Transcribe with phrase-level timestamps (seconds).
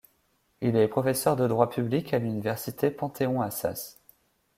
[0.61, 3.99] Il est professeur de droit public à l'Université Panthéon-Assas.